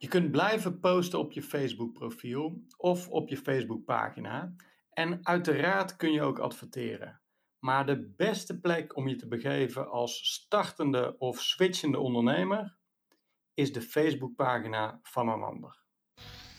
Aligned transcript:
Je 0.00 0.08
kunt 0.08 0.30
blijven 0.30 0.80
posten 0.80 1.18
op 1.18 1.32
je 1.32 1.42
Facebook 1.42 1.92
profiel 1.92 2.62
of 2.76 3.08
op 3.08 3.28
je 3.28 3.36
Facebook 3.36 3.84
pagina 3.84 4.54
en 4.90 5.26
uiteraard 5.26 5.96
kun 5.96 6.12
je 6.12 6.22
ook 6.22 6.38
adverteren. 6.38 7.20
Maar 7.58 7.86
de 7.86 8.12
beste 8.16 8.60
plek 8.60 8.96
om 8.96 9.08
je 9.08 9.16
te 9.16 9.28
begeven 9.28 9.90
als 9.90 10.32
startende 10.32 11.18
of 11.18 11.40
switchende 11.40 11.98
ondernemer 11.98 12.76
is 13.54 13.72
de 13.72 13.82
Facebookpagina 13.82 15.00
van 15.02 15.28
een 15.28 15.42
ander. 15.42 15.82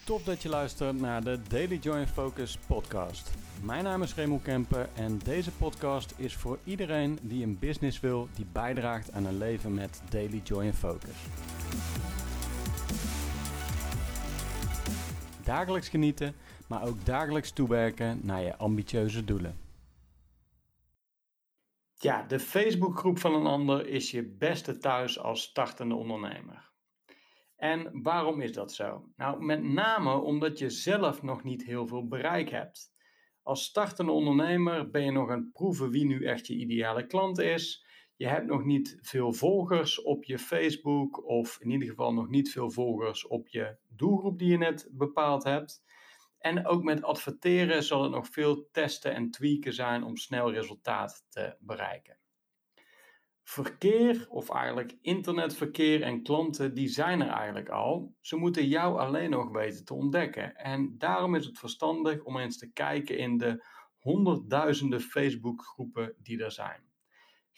Top 0.05 0.25
dat 0.25 0.41
je 0.41 0.49
luistert 0.49 0.99
naar 0.99 1.23
de 1.23 1.41
Daily 1.49 1.77
Join 1.81 2.07
Focus 2.07 2.57
podcast. 2.67 3.31
Mijn 3.63 3.83
naam 3.83 4.01
is 4.01 4.15
Remo 4.15 4.37
Kemper 4.37 4.89
en 4.95 5.17
deze 5.17 5.51
podcast 5.51 6.13
is 6.17 6.35
voor 6.35 6.59
iedereen 6.63 7.19
die 7.21 7.43
een 7.43 7.59
business 7.59 7.99
wil 7.99 8.27
die 8.35 8.45
bijdraagt 8.51 9.11
aan 9.11 9.25
een 9.25 9.37
leven 9.37 9.73
met 9.73 10.01
Daily 10.09 10.41
Joy 10.43 10.73
Focus. 10.73 11.15
Dagelijks 15.49 15.89
genieten, 15.89 16.35
maar 16.67 16.87
ook 16.87 17.05
dagelijks 17.05 17.51
toewerken 17.51 18.19
naar 18.23 18.41
je 18.41 18.57
ambitieuze 18.57 19.23
doelen. 19.25 19.57
Ja, 21.93 22.23
de 22.23 22.39
Facebookgroep 22.39 23.19
van 23.19 23.33
een 23.33 23.45
ander 23.45 23.87
is 23.87 24.11
je 24.11 24.35
beste 24.37 24.77
thuis 24.77 25.19
als 25.19 25.41
startende 25.41 25.95
ondernemer. 25.95 26.71
En 27.55 28.01
waarom 28.01 28.41
is 28.41 28.53
dat 28.53 28.73
zo? 28.73 29.09
Nou, 29.15 29.45
met 29.45 29.63
name 29.63 30.13
omdat 30.13 30.59
je 30.59 30.69
zelf 30.69 31.21
nog 31.21 31.43
niet 31.43 31.65
heel 31.65 31.87
veel 31.87 32.07
bereik 32.07 32.49
hebt. 32.49 32.91
Als 33.43 33.63
startende 33.63 34.11
ondernemer 34.11 34.89
ben 34.89 35.03
je 35.03 35.11
nog 35.11 35.29
aan 35.29 35.39
het 35.39 35.51
proeven 35.51 35.89
wie 35.89 36.05
nu 36.05 36.25
echt 36.25 36.47
je 36.47 36.55
ideale 36.55 37.05
klant 37.05 37.39
is. 37.39 37.85
Je 38.19 38.27
hebt 38.27 38.47
nog 38.47 38.63
niet 38.63 38.97
veel 39.01 39.33
volgers 39.33 40.01
op 40.01 40.23
je 40.23 40.39
Facebook, 40.39 41.27
of 41.27 41.59
in 41.61 41.69
ieder 41.69 41.87
geval 41.87 42.13
nog 42.13 42.29
niet 42.29 42.51
veel 42.51 42.71
volgers 42.71 43.27
op 43.27 43.47
je 43.47 43.77
doelgroep 43.87 44.39
die 44.39 44.49
je 44.49 44.57
net 44.57 44.89
bepaald 44.91 45.43
hebt. 45.43 45.83
En 46.39 46.65
ook 46.67 46.83
met 46.83 47.03
adverteren 47.03 47.83
zal 47.83 48.03
het 48.03 48.11
nog 48.11 48.27
veel 48.27 48.69
testen 48.71 49.13
en 49.13 49.31
tweaken 49.31 49.73
zijn 49.73 50.03
om 50.03 50.17
snel 50.17 50.51
resultaat 50.51 51.25
te 51.29 51.55
bereiken. 51.59 52.17
Verkeer, 53.43 54.25
of 54.29 54.49
eigenlijk 54.49 54.97
internetverkeer 55.01 56.01
en 56.01 56.23
klanten, 56.23 56.73
die 56.73 56.87
zijn 56.87 57.21
er 57.21 57.31
eigenlijk 57.31 57.69
al. 57.69 58.15
Ze 58.21 58.35
moeten 58.35 58.67
jou 58.67 58.99
alleen 58.99 59.29
nog 59.29 59.51
weten 59.51 59.85
te 59.85 59.93
ontdekken. 59.93 60.55
En 60.55 60.97
daarom 60.97 61.35
is 61.35 61.45
het 61.45 61.59
verstandig 61.59 62.23
om 62.23 62.37
eens 62.37 62.57
te 62.57 62.71
kijken 62.71 63.17
in 63.17 63.37
de 63.37 63.65
honderdduizenden 63.97 65.01
Facebookgroepen 65.01 66.15
die 66.17 66.43
er 66.43 66.51
zijn. 66.51 66.88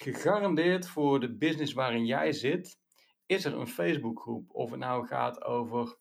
Gegarandeerd 0.02 0.88
voor 0.88 1.20
de 1.20 1.38
business 1.38 1.74
waarin 1.74 2.06
jij 2.06 2.32
zit, 2.32 2.80
is 3.26 3.46
er 3.46 3.54
een 3.54 3.68
Facebookgroep. 3.68 4.50
Of 4.54 4.70
het 4.72 4.80
nou 4.80 5.08
gaat 5.08 5.44
over 5.44 5.98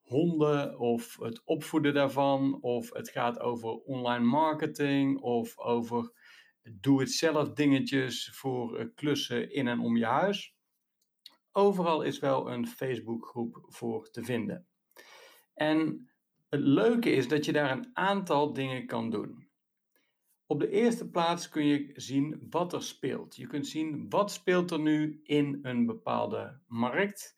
honden 0.00 0.78
of 0.78 1.16
het 1.20 1.42
opvoeden 1.44 1.94
daarvan, 1.94 2.62
of 2.62 2.92
het 2.92 3.08
gaat 3.08 3.40
over 3.40 3.70
online 3.70 4.24
marketing 4.24 5.20
of 5.20 5.58
over 5.58 6.12
doe-het-zelf 6.62 7.52
dingetjes 7.52 8.30
voor 8.34 8.76
eh, 8.76 8.86
klussen 8.94 9.52
in 9.52 9.68
en 9.68 9.80
om 9.80 9.96
je 9.96 10.06
huis. 10.06 10.54
Overal 11.52 12.02
is 12.02 12.18
wel 12.18 12.50
een 12.50 12.66
Facebookgroep 12.66 13.64
voor 13.68 14.10
te 14.10 14.22
vinden. 14.22 14.66
En 15.54 16.10
het 16.48 16.60
leuke 16.60 17.10
is 17.10 17.28
dat 17.28 17.44
je 17.44 17.52
daar 17.52 17.70
een 17.70 17.90
aantal 17.92 18.52
dingen 18.52 18.86
kan 18.86 19.10
doen. 19.10 19.49
Op 20.50 20.60
de 20.60 20.70
eerste 20.70 21.10
plaats 21.10 21.48
kun 21.48 21.66
je 21.66 21.92
zien 21.94 22.46
wat 22.50 22.72
er 22.72 22.82
speelt. 22.82 23.36
Je 23.36 23.46
kunt 23.46 23.66
zien 23.66 24.08
wat 24.08 24.32
speelt 24.32 24.70
er 24.70 24.80
nu 24.80 25.20
in 25.22 25.58
een 25.62 25.86
bepaalde 25.86 26.60
markt. 26.66 27.36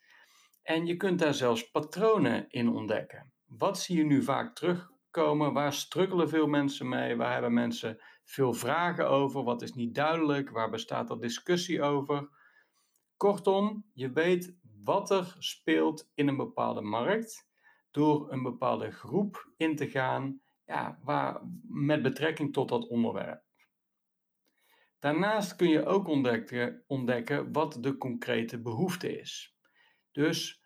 En 0.62 0.86
je 0.86 0.96
kunt 0.96 1.18
daar 1.18 1.34
zelfs 1.34 1.70
patronen 1.70 2.50
in 2.50 2.68
ontdekken. 2.68 3.32
Wat 3.46 3.78
zie 3.78 3.96
je 3.96 4.04
nu 4.04 4.22
vaak 4.22 4.54
terugkomen? 4.54 5.52
Waar 5.52 5.72
struggelen 5.72 6.28
veel 6.28 6.46
mensen 6.46 6.88
mee? 6.88 7.16
Waar 7.16 7.32
hebben 7.32 7.52
mensen 7.52 7.98
veel 8.24 8.52
vragen 8.52 9.08
over? 9.08 9.42
Wat 9.42 9.62
is 9.62 9.72
niet 9.72 9.94
duidelijk? 9.94 10.50
Waar 10.50 10.70
bestaat 10.70 11.10
er 11.10 11.20
discussie 11.20 11.82
over? 11.82 12.28
Kortom, 13.16 13.84
je 13.92 14.10
weet 14.10 14.56
wat 14.82 15.10
er 15.10 15.36
speelt 15.38 16.10
in 16.14 16.28
een 16.28 16.36
bepaalde 16.36 16.82
markt 16.82 17.48
door 17.90 18.32
een 18.32 18.42
bepaalde 18.42 18.90
groep 18.90 19.52
in 19.56 19.76
te 19.76 19.88
gaan 19.88 20.40
ja, 20.64 20.98
waar, 21.02 21.40
met 21.62 22.02
betrekking 22.02 22.52
tot 22.52 22.68
dat 22.68 22.88
onderwerp. 22.88 23.42
Daarnaast 24.98 25.56
kun 25.56 25.68
je 25.68 25.84
ook 25.84 26.08
ontdekken, 26.08 26.84
ontdekken 26.86 27.52
wat 27.52 27.78
de 27.80 27.96
concrete 27.96 28.60
behoefte 28.60 29.20
is. 29.20 29.56
Dus 30.12 30.62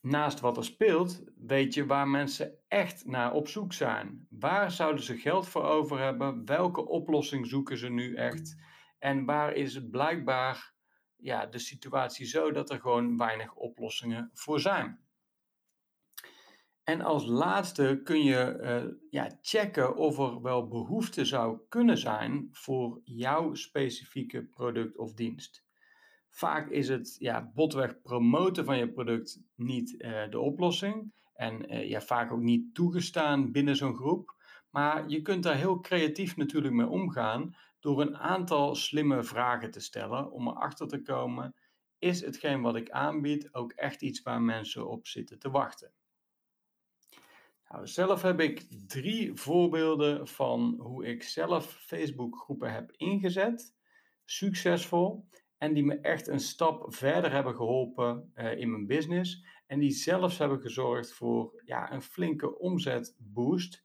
naast 0.00 0.40
wat 0.40 0.56
er 0.56 0.64
speelt, 0.64 1.22
weet 1.36 1.74
je 1.74 1.86
waar 1.86 2.08
mensen 2.08 2.58
echt 2.68 3.06
naar 3.06 3.32
op 3.32 3.48
zoek 3.48 3.72
zijn. 3.72 4.26
Waar 4.30 4.70
zouden 4.70 5.04
ze 5.04 5.16
geld 5.16 5.48
voor 5.48 5.62
over 5.62 5.98
hebben? 5.98 6.44
Welke 6.44 6.88
oplossing 6.88 7.46
zoeken 7.46 7.78
ze 7.78 7.88
nu 7.88 8.14
echt? 8.14 8.56
En 8.98 9.24
waar 9.24 9.52
is 9.52 9.88
blijkbaar 9.90 10.74
ja, 11.16 11.46
de 11.46 11.58
situatie 11.58 12.26
zo 12.26 12.52
dat 12.52 12.70
er 12.70 12.80
gewoon 12.80 13.16
weinig 13.16 13.54
oplossingen 13.54 14.30
voor 14.32 14.60
zijn? 14.60 15.01
En 16.84 17.00
als 17.00 17.26
laatste 17.26 18.00
kun 18.04 18.22
je 18.22 18.58
uh, 18.60 18.94
ja, 19.10 19.38
checken 19.40 19.96
of 19.96 20.18
er 20.18 20.42
wel 20.42 20.68
behoefte 20.68 21.24
zou 21.24 21.58
kunnen 21.68 21.98
zijn 21.98 22.48
voor 22.52 23.00
jouw 23.04 23.54
specifieke 23.54 24.44
product 24.44 24.96
of 24.96 25.14
dienst. 25.14 25.64
Vaak 26.28 26.70
is 26.70 26.88
het 26.88 27.16
ja, 27.18 27.50
botweg 27.54 28.00
promoten 28.02 28.64
van 28.64 28.78
je 28.78 28.92
product 28.92 29.42
niet 29.54 29.94
uh, 29.98 30.30
de 30.30 30.38
oplossing. 30.38 31.12
En 31.34 31.72
uh, 31.72 31.88
ja, 31.88 32.00
vaak 32.00 32.32
ook 32.32 32.40
niet 32.40 32.74
toegestaan 32.74 33.52
binnen 33.52 33.76
zo'n 33.76 33.96
groep. 33.96 34.34
Maar 34.70 35.08
je 35.08 35.22
kunt 35.22 35.42
daar 35.42 35.56
heel 35.56 35.80
creatief 35.80 36.36
natuurlijk 36.36 36.74
mee 36.74 36.88
omgaan 36.88 37.56
door 37.80 38.00
een 38.00 38.16
aantal 38.16 38.74
slimme 38.74 39.22
vragen 39.22 39.70
te 39.70 39.80
stellen 39.80 40.30
om 40.30 40.48
erachter 40.48 40.88
te 40.88 41.02
komen: 41.02 41.54
is 41.98 42.20
hetgeen 42.20 42.60
wat 42.60 42.76
ik 42.76 42.90
aanbied 42.90 43.54
ook 43.54 43.72
echt 43.72 44.02
iets 44.02 44.22
waar 44.22 44.42
mensen 44.42 44.88
op 44.88 45.06
zitten 45.06 45.38
te 45.38 45.50
wachten? 45.50 45.92
Nou, 47.72 47.86
zelf 47.86 48.22
heb 48.22 48.40
ik 48.40 48.66
drie 48.86 49.34
voorbeelden 49.34 50.28
van 50.28 50.76
hoe 50.78 51.06
ik 51.06 51.22
zelf 51.22 51.66
Facebook-groepen 51.66 52.72
heb 52.72 52.92
ingezet, 52.96 53.74
succesvol, 54.24 55.28
en 55.58 55.74
die 55.74 55.84
me 55.84 56.00
echt 56.00 56.28
een 56.28 56.40
stap 56.40 56.94
verder 56.94 57.32
hebben 57.32 57.54
geholpen 57.54 58.32
uh, 58.34 58.58
in 58.58 58.70
mijn 58.70 58.86
business. 58.86 59.46
En 59.66 59.78
die 59.78 59.90
zelfs 59.90 60.38
hebben 60.38 60.60
gezorgd 60.60 61.12
voor 61.12 61.62
ja, 61.64 61.92
een 61.92 62.02
flinke 62.02 62.58
omzetboost. 62.58 63.84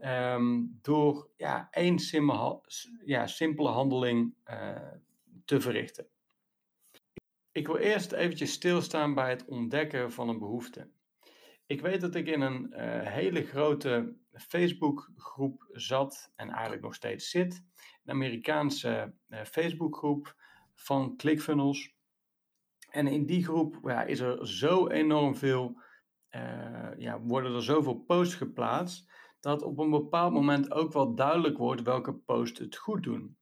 Um, 0.00 0.78
door 0.82 1.30
ja, 1.36 1.68
één 1.70 1.98
simpele, 1.98 2.60
ja, 3.04 3.26
simpele 3.26 3.68
handeling 3.68 4.34
uh, 4.50 4.92
te 5.44 5.60
verrichten. 5.60 6.08
Ik 7.52 7.66
wil 7.66 7.76
eerst 7.76 8.12
eventjes 8.12 8.52
stilstaan 8.52 9.14
bij 9.14 9.30
het 9.30 9.44
ontdekken 9.44 10.12
van 10.12 10.28
een 10.28 10.38
behoefte. 10.38 10.90
Ik 11.68 11.80
weet 11.80 12.00
dat 12.00 12.14
ik 12.14 12.26
in 12.26 12.40
een 12.40 12.66
uh, 12.70 12.78
hele 13.02 13.44
grote 13.44 14.16
Facebookgroep 14.32 15.68
zat 15.72 16.32
en 16.36 16.50
eigenlijk 16.50 16.82
nog 16.82 16.94
steeds 16.94 17.30
zit. 17.30 17.64
Een 18.04 18.14
Amerikaanse 18.14 19.14
uh, 19.28 19.42
Facebookgroep 19.42 20.36
van 20.74 21.16
ClickFunnels. 21.16 21.94
En 22.90 23.06
in 23.06 23.26
die 23.26 23.44
groep 23.44 23.78
ja, 23.82 24.02
is 24.02 24.20
er 24.20 24.48
zo 24.48 24.86
enorm 24.86 25.36
veel, 25.36 25.80
uh, 26.30 26.90
ja, 26.98 27.20
worden 27.20 27.54
er 27.54 27.62
zoveel 27.62 27.98
posts 27.98 28.34
geplaatst, 28.34 29.10
dat 29.40 29.62
op 29.62 29.78
een 29.78 29.90
bepaald 29.90 30.32
moment 30.32 30.72
ook 30.72 30.92
wel 30.92 31.14
duidelijk 31.14 31.58
wordt 31.58 31.82
welke 31.82 32.14
posts 32.14 32.58
het 32.58 32.76
goed 32.76 33.02
doen. 33.02 33.36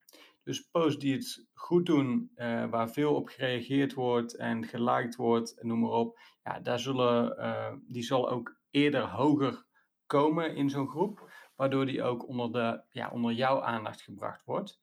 Dus 0.46 0.60
posts 0.70 0.98
die 0.98 1.12
het 1.12 1.46
goed 1.54 1.86
doen, 1.86 2.30
uh, 2.36 2.70
waar 2.70 2.90
veel 2.90 3.14
op 3.14 3.28
gereageerd 3.28 3.94
wordt 3.94 4.36
en 4.36 4.64
geliked 4.64 5.16
wordt, 5.16 5.62
noem 5.62 5.80
maar 5.80 5.90
op, 5.90 6.18
ja, 6.42 6.60
daar 6.60 6.78
zullen, 6.78 7.38
uh, 7.38 7.72
die 7.86 8.02
zal 8.02 8.30
ook 8.30 8.60
eerder 8.70 9.02
hoger 9.02 9.66
komen 10.06 10.56
in 10.56 10.70
zo'n 10.70 10.88
groep, 10.88 11.32
waardoor 11.56 11.86
die 11.86 12.02
ook 12.02 12.28
onder, 12.28 12.52
de, 12.52 12.82
ja, 12.90 13.10
onder 13.10 13.32
jouw 13.32 13.62
aandacht 13.62 14.02
gebracht 14.02 14.44
wordt. 14.44 14.80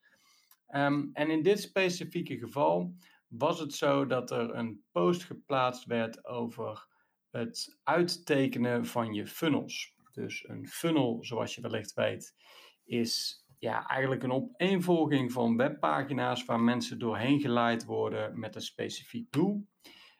Um, 0.75 1.09
en 1.13 1.29
in 1.29 1.43
dit 1.43 1.59
specifieke 1.59 2.37
geval 2.37 2.95
was 3.27 3.59
het 3.59 3.73
zo 3.73 4.05
dat 4.05 4.31
er 4.31 4.55
een 4.55 4.83
post 4.91 5.23
geplaatst 5.23 5.85
werd 5.85 6.25
over 6.25 6.87
het 7.29 7.79
uittekenen 7.83 8.85
van 8.85 9.13
je 9.13 9.27
funnels. 9.27 9.95
Dus 10.11 10.47
een 10.47 10.67
funnel, 10.67 11.23
zoals 11.23 11.55
je 11.55 11.61
wellicht 11.61 11.93
weet, 11.93 12.35
is 12.83 13.42
ja, 13.63 13.87
eigenlijk 13.87 14.23
een 14.23 14.31
opeenvolging 14.31 15.31
van 15.31 15.57
webpagina's 15.57 16.45
waar 16.45 16.59
mensen 16.59 16.99
doorheen 16.99 17.39
geleid 17.39 17.85
worden 17.85 18.39
met 18.39 18.55
een 18.55 18.61
specifiek 18.61 19.31
doel. 19.31 19.67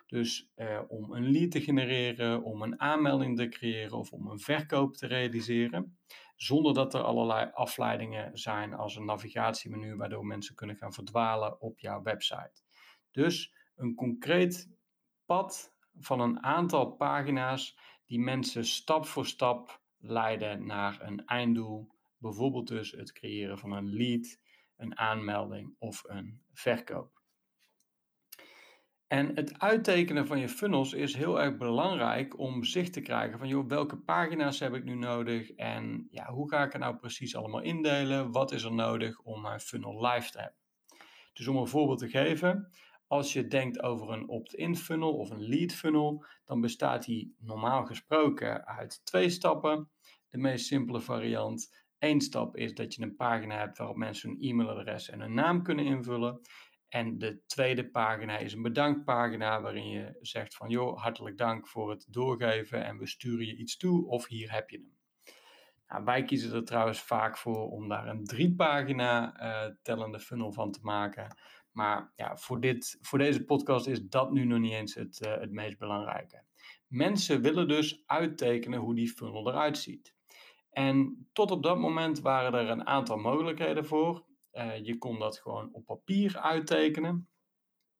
Dus 0.08 0.52
eh, 0.56 0.82
om 0.88 1.14
een 1.14 1.32
lead 1.32 1.52
te 1.52 1.62
genereren, 1.62 2.44
om 2.44 2.62
een 2.62 2.80
aanmelding 2.80 3.38
te 3.38 3.50
creëren 3.50 3.98
of 3.98 4.12
om 4.12 4.28
een 4.28 4.40
verkoop 4.40 4.96
te 4.96 5.08
realiseren. 5.08 5.98
Zonder 6.36 6.74
dat 6.74 6.94
er 6.94 7.02
allerlei 7.02 7.50
afleidingen 7.54 8.38
zijn 8.38 8.74
als 8.74 8.96
een 8.96 9.06
navigatiemenu 9.06 9.96
waardoor 9.96 10.26
mensen 10.26 10.56
kunnen 10.56 10.76
gaan 10.76 10.94
verdwalen 10.94 11.62
op 11.62 11.80
jouw 11.80 12.02
website. 12.02 12.62
Dus 13.12 13.54
een 13.76 13.96
concreet 13.96 14.70
pad 15.26 15.76
van 16.00 16.20
een 16.20 16.44
aantal 16.44 16.92
pagina's 16.92 17.78
die 18.06 18.20
mensen 18.20 18.66
stap 18.66 19.06
voor 19.06 19.26
stap 19.26 19.82
leiden 19.98 20.66
naar 20.66 21.02
een 21.02 21.26
einddoel. 21.26 21.92
Bijvoorbeeld 22.24 22.68
dus 22.68 22.92
het 22.92 23.12
creëren 23.12 23.58
van 23.58 23.72
een 23.72 23.94
lead, 23.94 24.38
een 24.78 24.98
aanmelding 24.98 25.76
of 25.78 26.04
een 26.08 26.42
verkoop. 26.54 27.22
En 29.08 29.36
het 29.36 29.60
uittekenen 29.60 30.28
van 30.28 30.40
je 30.40 30.50
funnels 30.50 30.94
is 30.94 31.16
heel 31.16 31.42
erg 31.42 31.58
belangrijk 31.58 32.40
om 32.40 32.64
zicht 32.64 32.94
te 32.94 33.02
krijgen 33.02 33.40
van 33.40 33.48
joh, 33.48 33.68
welke 33.68 33.98
pagina's 33.98 34.60
heb 34.60 34.74
ik 34.74 34.84
nu 34.84 34.96
nodig 34.96 35.52
en 35.52 36.08
ja, 36.10 36.32
hoe 36.32 36.50
ga 36.50 36.64
ik 36.64 36.72
het 36.72 36.82
nou 36.82 36.96
precies 36.96 37.36
allemaal 37.36 37.62
indelen? 37.62 38.32
Wat 38.32 38.52
is 38.52 38.64
er 38.64 38.74
nodig 38.74 39.20
om 39.20 39.42
mijn 39.42 39.60
funnel 39.60 40.06
live 40.06 40.32
te 40.32 40.40
hebben? 40.40 40.60
Dus 41.34 41.48
om 41.48 41.58
een 41.58 41.68
voorbeeld 41.68 42.00
te 42.00 42.10
geven, 42.10 42.72
als 43.08 43.34
je 43.34 43.48
denkt 43.48 43.82
over 43.82 44.10
een 44.10 44.28
opt-in 44.28 44.76
funnel 44.76 45.14
of 45.14 45.30
een 45.30 45.48
lead 45.48 45.72
funnel, 45.72 46.26
dan 46.46 46.62
bestaat 46.62 47.06
die 47.06 47.36
normaal 47.40 47.86
gesproken 47.86 48.66
uit 48.66 49.06
twee 49.06 49.30
stappen. 49.30 49.90
De 50.30 50.38
meest 50.38 50.66
simpele 50.66 51.00
variant. 51.00 51.83
Eén 52.04 52.22
stap 52.22 52.58
is 52.58 52.74
dat 52.74 52.94
je 52.94 53.02
een 53.02 53.16
pagina 53.16 53.58
hebt 53.58 53.78
waarop 53.78 53.98
mensen 53.98 54.30
hun 54.30 54.42
e-mailadres 54.42 55.10
en 55.10 55.20
hun 55.20 55.34
naam 55.34 55.64
kunnen 55.64 55.86
invullen. 55.86 56.42
En 56.90 57.18
de 57.18 57.46
tweede 57.46 57.90
pagina 57.90 58.38
is 58.38 58.54
een 58.54 58.62
bedankpagina 58.62 59.62
waarin 59.62 59.90
je 59.90 60.18
zegt 60.22 60.56
van 60.56 60.70
joh, 60.70 61.02
hartelijk 61.02 61.38
dank 61.38 61.68
voor 61.68 61.90
het 61.90 62.06
doorgeven 62.10 62.86
en 62.86 62.98
we 62.98 63.08
sturen 63.08 63.46
je 63.46 63.56
iets 63.56 63.78
toe 63.78 64.08
of 64.08 64.28
hier 64.28 64.52
heb 64.52 64.70
je 64.70 64.78
hem. 64.78 64.98
Nou, 65.88 66.04
wij 66.04 66.24
kiezen 66.24 66.54
er 66.54 66.66
trouwens 66.66 67.02
vaak 67.02 67.38
voor 67.38 67.70
om 67.70 67.88
daar 67.88 68.08
een 68.08 68.26
drie 68.26 68.56
pagina 68.56 69.42
uh, 69.42 69.76
tellende 69.82 70.20
funnel 70.20 70.52
van 70.52 70.72
te 70.72 70.80
maken. 70.82 71.38
Maar 71.72 72.12
ja, 72.16 72.38
voor, 72.38 72.60
dit, 72.60 72.98
voor 73.02 73.20
deze 73.20 73.44
podcast 73.44 73.88
is 73.88 74.08
dat 74.08 74.32
nu 74.32 74.46
nog 74.46 74.60
niet 74.60 74.74
eens 74.74 74.94
het, 74.94 75.26
uh, 75.26 75.38
het 75.38 75.52
meest 75.52 75.78
belangrijke. 75.78 76.44
Mensen 76.88 77.42
willen 77.42 77.68
dus 77.68 78.04
uittekenen 78.06 78.80
hoe 78.80 78.96
die 78.96 79.10
funnel 79.10 79.48
eruit 79.48 79.78
ziet. 79.78 80.16
En 80.74 81.28
tot 81.34 81.52
op 81.52 81.64
dat 81.64 81.78
moment 81.78 82.20
waren 82.20 82.54
er 82.54 82.70
een 82.70 82.88
aantal 82.88 83.18
mogelijkheden 83.18 83.86
voor. 83.86 84.26
Uh, 84.54 84.86
je 84.86 84.98
kon 84.98 85.20
dat 85.20 85.38
gewoon 85.38 85.70
op 85.74 85.86
papier 85.86 86.38
uittekenen. 86.38 87.30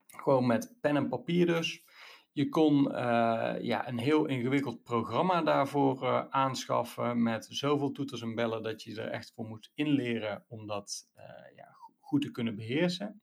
Gewoon 0.08 0.46
met 0.48 0.76
pen 0.82 0.96
en 0.96 1.10
papier 1.10 1.46
dus. 1.46 1.84
Je 2.32 2.50
kon 2.50 2.86
uh, 2.92 3.56
ja, 3.62 3.88
een 3.88 3.98
heel 3.98 4.26
ingewikkeld 4.26 4.84
programma 4.84 5.42
daarvoor 5.42 6.04
uh, 6.04 6.26
aanschaffen 6.30 7.24
met 7.24 7.46
zoveel 7.50 7.92
toeters 7.92 8.22
en 8.22 8.36
bellen 8.36 8.64
dat 8.64 8.84
je 8.84 9.02
er 9.02 9.10
echt 9.10 9.32
voor 9.36 9.46
moet 9.46 9.72
inleren 9.74 10.46
om 10.48 10.68
dat 10.68 11.10
ja, 11.56 11.76
goed 12.00 12.22
te 12.22 12.32
kunnen 12.32 12.56
beheersen. 12.56 13.22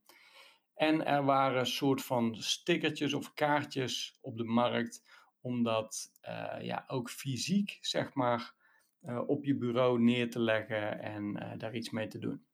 En 0.74 1.06
er 1.06 1.24
waren 1.24 1.66
soort 1.66 2.02
van 2.02 2.34
stickertjes 2.34 3.14
of 3.14 3.34
kaartjes 3.34 4.18
op 4.20 4.36
de 4.36 4.44
markt 4.44 5.02
om 5.40 5.62
dat 5.62 6.10
ja, 6.60 6.84
ook 6.86 7.10
fysiek 7.10 7.78
zeg 7.80 8.14
maar 8.14 8.54
op 9.26 9.44
je 9.44 9.56
bureau 9.56 10.00
neer 10.00 10.30
te 10.30 10.40
leggen 10.40 11.02
en 11.02 11.54
daar 11.58 11.74
iets 11.74 11.90
mee 11.90 12.06
te 12.06 12.18
doen. 12.18 12.44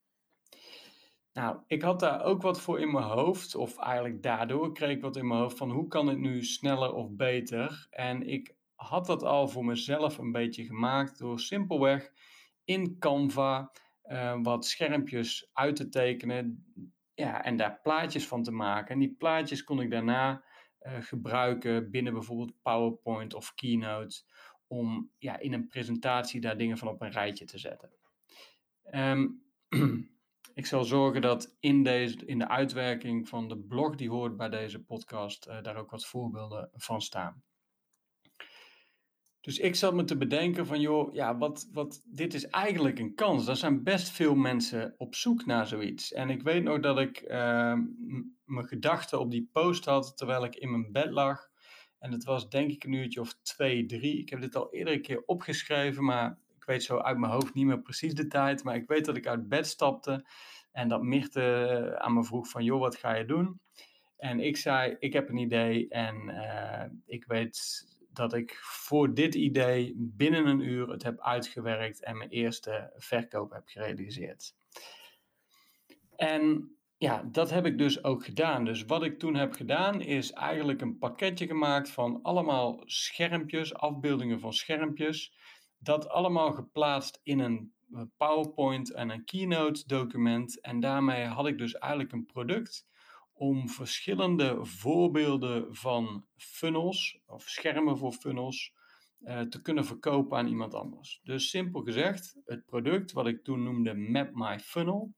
Nou, 1.36 1.58
ik 1.66 1.82
had 1.82 2.00
daar 2.00 2.24
ook 2.24 2.42
wat 2.42 2.60
voor 2.60 2.80
in 2.80 2.92
mijn 2.92 3.04
hoofd, 3.04 3.54
of 3.54 3.78
eigenlijk 3.78 4.22
daardoor 4.22 4.72
kreeg 4.72 4.90
ik 4.90 5.02
wat 5.02 5.16
in 5.16 5.26
mijn 5.26 5.40
hoofd 5.40 5.56
van 5.56 5.70
hoe 5.70 5.88
kan 5.88 6.06
het 6.06 6.18
nu 6.18 6.42
sneller 6.42 6.92
of 6.92 7.10
beter? 7.10 7.86
En 7.90 8.28
ik 8.28 8.54
had 8.74 9.06
dat 9.06 9.22
al 9.22 9.48
voor 9.48 9.64
mezelf 9.64 10.18
een 10.18 10.32
beetje 10.32 10.64
gemaakt 10.64 11.18
door 11.18 11.40
simpelweg 11.40 12.12
in 12.64 12.98
Canva 12.98 13.72
uh, 14.04 14.38
wat 14.42 14.66
schermpjes 14.66 15.50
uit 15.52 15.76
te 15.76 15.88
tekenen 15.88 16.72
ja, 17.14 17.44
en 17.44 17.56
daar 17.56 17.80
plaatjes 17.82 18.26
van 18.26 18.42
te 18.42 18.52
maken. 18.52 18.94
En 18.94 19.00
die 19.00 19.14
plaatjes 19.18 19.64
kon 19.64 19.80
ik 19.80 19.90
daarna 19.90 20.44
gebruiken 21.00 21.90
binnen 21.90 22.12
bijvoorbeeld 22.12 22.62
PowerPoint 22.62 23.34
of 23.34 23.54
Keynote 23.54 24.22
om 24.66 25.10
ja, 25.18 25.38
in 25.38 25.52
een 25.52 25.66
presentatie 25.66 26.40
daar 26.40 26.56
dingen 26.56 26.78
van 26.78 26.88
op 26.88 27.00
een 27.00 27.10
rijtje 27.10 27.44
te 27.44 27.58
zetten. 27.58 27.90
Um, 28.92 29.44
Ik 30.56 30.66
zal 30.66 30.84
zorgen 30.84 31.20
dat 31.20 31.56
in, 31.60 31.82
deze, 31.82 32.26
in 32.26 32.38
de 32.38 32.48
uitwerking 32.48 33.28
van 33.28 33.48
de 33.48 33.58
blog 33.58 33.94
die 33.94 34.10
hoort 34.10 34.36
bij 34.36 34.48
deze 34.48 34.84
podcast 34.84 35.46
uh, 35.46 35.62
daar 35.62 35.76
ook 35.76 35.90
wat 35.90 36.06
voorbeelden 36.06 36.70
van 36.72 37.02
staan. 37.02 37.42
Dus 39.40 39.58
ik 39.58 39.74
zat 39.74 39.94
me 39.94 40.04
te 40.04 40.16
bedenken 40.16 40.66
van, 40.66 40.80
joh, 40.80 41.14
ja, 41.14 41.36
wat, 41.36 41.68
wat, 41.72 42.02
dit 42.04 42.34
is 42.34 42.46
eigenlijk 42.46 42.98
een 42.98 43.14
kans. 43.14 43.48
Er 43.48 43.56
zijn 43.56 43.82
best 43.82 44.10
veel 44.10 44.34
mensen 44.34 44.94
op 44.96 45.14
zoek 45.14 45.46
naar 45.46 45.66
zoiets. 45.66 46.12
En 46.12 46.30
ik 46.30 46.42
weet 46.42 46.62
nog 46.62 46.80
dat 46.80 46.98
ik 46.98 47.22
uh, 47.22 47.28
mijn 48.44 48.66
gedachten 48.66 49.20
op 49.20 49.30
die 49.30 49.48
post 49.52 49.84
had 49.84 50.16
terwijl 50.16 50.44
ik 50.44 50.54
in 50.54 50.70
mijn 50.70 50.92
bed 50.92 51.10
lag. 51.10 51.48
En 51.98 52.12
het 52.12 52.24
was 52.24 52.48
denk 52.48 52.70
ik 52.70 52.84
een 52.84 52.92
uurtje 52.92 53.20
of 53.20 53.38
twee, 53.42 53.86
drie. 53.86 54.18
Ik 54.18 54.28
heb 54.28 54.40
dit 54.40 54.56
al 54.56 54.72
eerder 54.72 54.94
een 54.94 55.02
keer 55.02 55.22
opgeschreven, 55.26 56.04
maar 56.04 56.38
ik 56.56 56.64
weet 56.64 56.82
zo 56.82 56.98
uit 56.98 57.18
mijn 57.18 57.32
hoofd 57.32 57.54
niet 57.54 57.66
meer 57.66 57.82
precies 57.82 58.14
de 58.14 58.26
tijd, 58.26 58.64
maar 58.64 58.74
ik 58.74 58.88
weet 58.88 59.04
dat 59.04 59.16
ik 59.16 59.26
uit 59.26 59.48
bed 59.48 59.66
stapte 59.66 60.26
en 60.72 60.88
dat 60.88 61.02
Mirte 61.02 61.42
eh, 61.42 62.04
aan 62.04 62.14
me 62.14 62.24
vroeg 62.24 62.48
van, 62.48 62.64
joh, 62.64 62.80
wat 62.80 62.96
ga 62.96 63.14
je 63.14 63.24
doen? 63.24 63.60
En 64.16 64.40
ik 64.40 64.56
zei, 64.56 64.96
ik 64.98 65.12
heb 65.12 65.28
een 65.28 65.36
idee 65.36 65.88
en 65.88 66.28
uh, 66.28 66.84
ik 67.06 67.24
weet 67.24 67.86
dat 68.12 68.34
ik 68.34 68.58
voor 68.62 69.14
dit 69.14 69.34
idee 69.34 69.94
binnen 69.96 70.46
een 70.46 70.60
uur 70.60 70.88
het 70.88 71.02
heb 71.02 71.20
uitgewerkt 71.20 72.02
en 72.02 72.16
mijn 72.16 72.30
eerste 72.30 72.92
verkoop 72.96 73.52
heb 73.52 73.62
gerealiseerd. 73.66 74.54
En 76.16 76.75
ja, 76.98 77.22
dat 77.22 77.50
heb 77.50 77.66
ik 77.66 77.78
dus 77.78 78.04
ook 78.04 78.24
gedaan. 78.24 78.64
Dus 78.64 78.84
wat 78.84 79.02
ik 79.02 79.18
toen 79.18 79.34
heb 79.34 79.52
gedaan 79.52 80.00
is 80.00 80.32
eigenlijk 80.32 80.80
een 80.80 80.98
pakketje 80.98 81.46
gemaakt 81.46 81.90
van 81.90 82.22
allemaal 82.22 82.82
schermpjes, 82.84 83.74
afbeeldingen 83.74 84.40
van 84.40 84.52
schermpjes 84.52 85.34
dat 85.78 86.08
allemaal 86.08 86.52
geplaatst 86.52 87.20
in 87.22 87.38
een 87.38 87.72
eh, 87.92 88.02
PowerPoint 88.16 88.92
en 88.92 89.10
een 89.10 89.24
Keynote 89.24 89.86
document. 89.86 90.60
En 90.60 90.80
daarmee 90.80 91.24
had 91.24 91.46
ik 91.46 91.58
dus 91.58 91.72
eigenlijk 91.72 92.12
een 92.12 92.26
product 92.26 92.86
om 93.32 93.68
verschillende 93.68 94.64
voorbeelden 94.64 95.74
van 95.74 96.26
funnels 96.36 97.20
of 97.26 97.42
schermen 97.48 97.98
voor 97.98 98.12
funnels 98.12 98.74
uh, 99.20 99.40
te 99.40 99.62
kunnen 99.62 99.84
verkopen 99.84 100.38
aan 100.38 100.46
iemand 100.46 100.74
anders. 100.74 101.20
Dus 101.22 101.50
simpel 101.50 101.82
gezegd, 101.82 102.36
het 102.44 102.64
product 102.64 103.12
wat 103.12 103.26
ik 103.26 103.44
toen 103.44 103.62
noemde 103.62 103.94
Map 103.94 104.30
My 104.32 104.58
Funnel 104.58 105.14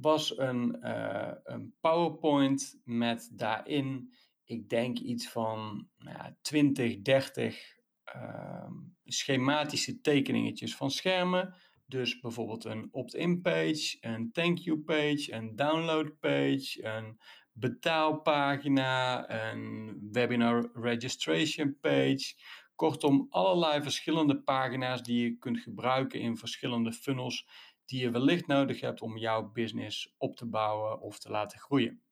was 0.00 0.38
een, 0.38 0.76
uh, 0.82 1.32
een 1.44 1.74
PowerPoint 1.80 2.80
met 2.84 3.30
daarin, 3.32 4.12
ik 4.44 4.68
denk 4.68 4.98
iets 4.98 5.28
van 5.28 5.88
nou 5.98 6.16
ja, 6.16 6.36
20, 6.42 7.02
30 7.02 7.76
uh, 8.16 8.70
schematische 9.04 10.00
tekeningetjes 10.00 10.76
van 10.76 10.90
schermen. 10.90 11.54
Dus 11.86 12.20
bijvoorbeeld 12.20 12.64
een 12.64 12.88
opt-in 12.90 13.40
page, 13.40 13.96
een 14.00 14.32
thank 14.32 14.58
you 14.58 14.78
page, 14.78 15.32
een 15.32 15.56
download 15.56 16.18
page, 16.20 16.78
een 16.84 17.18
betaalpagina, 17.52 19.30
een 19.30 19.98
webinar 20.12 20.70
registration 20.72 21.76
page. 21.80 22.34
Kortom, 22.74 23.26
allerlei 23.30 23.82
verschillende 23.82 24.42
pagina's 24.42 25.02
die 25.02 25.22
je 25.22 25.38
kunt 25.38 25.58
gebruiken 25.60 26.20
in 26.20 26.36
verschillende 26.36 26.92
funnels 26.92 27.46
die 27.88 28.00
je 28.00 28.10
wellicht 28.10 28.46
nodig 28.46 28.80
hebt 28.80 29.00
om 29.00 29.16
jouw 29.16 29.50
business 29.52 30.14
op 30.18 30.36
te 30.36 30.46
bouwen 30.46 31.00
of 31.00 31.18
te 31.18 31.30
laten 31.30 31.58
groeien. 31.58 32.02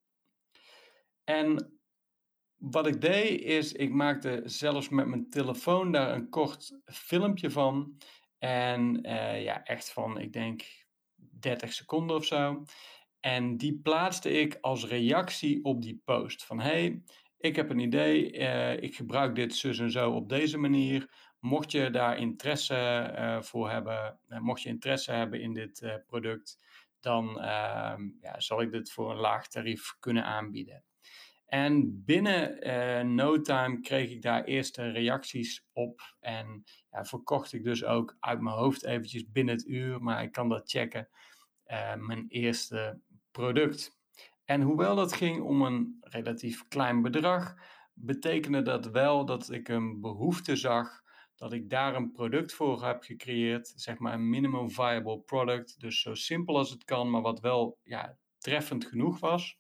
En 1.25 1.79
wat 2.57 2.87
ik 2.87 3.01
deed 3.01 3.41
is, 3.41 3.73
ik 3.73 3.91
maakte 3.91 4.43
zelfs 4.45 4.89
met 4.89 5.07
mijn 5.07 5.31
telefoon 5.31 5.93
daar 5.93 6.15
een 6.15 6.29
kort 6.29 6.79
filmpje 6.85 7.51
van. 7.51 7.97
En 8.39 9.09
uh, 9.09 9.43
ja, 9.43 9.65
echt 9.65 9.93
van, 9.93 10.21
ik 10.21 10.33
denk 10.33 10.63
30 11.15 11.73
seconden 11.73 12.17
of 12.17 12.25
zo. 12.25 12.65
En 13.21 13.57
die 13.57 13.81
plaatste 13.83 14.31
ik 14.31 14.59
als 14.61 14.87
reactie 14.87 15.65
op 15.65 15.83
die 15.83 16.01
post. 16.05 16.45
Van 16.45 16.61
hey, 16.61 17.03
ik 17.39 17.57
heb 17.57 17.71
een 17.71 17.79
idee, 17.79 18.33
uh, 18.33 18.83
ik 18.83 18.97
gebruik 18.97 19.35
dit 19.35 19.55
zus 19.55 19.79
en 19.79 19.91
zo 19.91 20.11
op 20.11 20.29
deze 20.29 20.59
manier. 20.59 21.11
Mocht 21.47 21.71
je 21.71 21.91
daar 21.91 22.19
interesse 22.19 23.13
uh, 23.19 23.43
voor 23.43 23.71
hebben, 23.71 24.19
mocht 24.27 24.63
je 24.63 24.69
interesse 24.69 25.13
hebben 25.13 25.41
in 25.41 25.53
dit 25.53 26.03
product, 26.07 26.59
dan 27.01 27.41
ehm, 27.41 28.03
ja, 28.21 28.41
zal 28.41 28.61
ik 28.61 28.71
dit 28.71 28.93
voor 28.93 29.11
een 29.11 29.17
laag 29.17 29.49
tarief 29.49 29.97
kunnen 30.01 30.25
aanbieden. 30.25 30.85
En 31.47 32.03
binnen 32.05 33.15
no 33.15 33.41
time 33.41 33.81
kreeg 33.81 34.11
ik 34.11 34.23
daar 34.23 34.45
eerste 34.45 34.91
reacties 34.91 35.67
op. 35.73 36.01
En 36.21 36.65
ja, 36.91 37.05
verkocht 37.05 37.53
ik 37.53 37.65
dus 37.65 37.85
ook 37.85 38.17
uit 38.21 38.41
mijn 38.41 38.57
hoofd 38.57 38.85
eventjes 38.85 39.31
binnen 39.31 39.55
het 39.55 39.67
uur, 39.67 40.03
maar 40.03 40.23
ik 40.23 40.33
kan 40.33 40.49
dat 40.49 40.71
checken, 40.71 41.09
mijn 41.97 42.25
eerste 42.29 43.01
product. 43.31 43.99
En 44.45 44.61
hoewel 44.63 44.97
dat 44.97 45.13
ging 45.13 45.43
om 45.43 45.63
een 45.63 45.97
relatief 46.01 46.69
klein 46.69 47.03
bedrag, 47.03 47.55
betekende 47.95 48.63
dat 48.63 48.91
wel 48.91 49.25
dat 49.25 49.51
ik 49.51 49.69
een 49.69 50.01
behoefte 50.01 50.57
zag 50.57 51.05
dat 51.37 51.53
ik 51.53 51.71
daar 51.71 51.95
een 51.95 52.13
product 52.13 52.53
voor 52.53 52.85
heb 52.85 53.03
gecreëerd, 53.03 53.73
zeg 53.77 53.99
maar 53.99 54.15
een 54.15 54.29
minimum 54.29 54.71
viable 54.71 55.21
product. 55.21 55.81
Dus 55.81 56.01
zo 56.01 56.15
simpel 56.15 56.57
als 56.57 56.71
het 56.71 56.85
kan, 56.85 57.11
maar 57.11 57.23
wat 57.23 57.41
wel 57.41 57.79
ja, 57.83 58.17
treffend 58.39 58.85
genoeg 58.85 59.21
was. 59.21 59.59